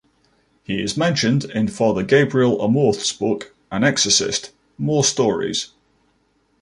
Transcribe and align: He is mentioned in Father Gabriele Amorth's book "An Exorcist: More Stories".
He 0.63 0.81
is 0.81 0.97
mentioned 0.97 1.43
in 1.45 1.67
Father 1.67 2.01
Gabriele 2.01 2.57
Amorth's 2.57 3.13
book 3.13 3.53
"An 3.71 3.83
Exorcist: 3.83 4.49
More 4.79 5.03
Stories". 5.03 5.73